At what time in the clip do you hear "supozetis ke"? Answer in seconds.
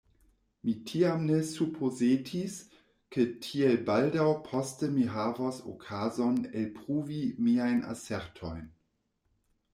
1.49-3.25